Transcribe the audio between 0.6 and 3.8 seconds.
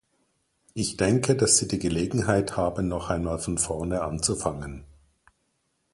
Ich denke, dass Sie die Gelegenheit haben, noch einmal von